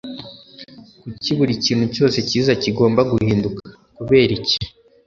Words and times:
kuki 1.01 1.29
buri 1.37 1.53
kintu 1.65 1.85
cyose 1.95 2.17
cyiza 2.29 2.51
kigomba 2.61 3.01
guhinduka? 3.11 3.63
(kubera 3.95 4.31
iki! 4.39 4.57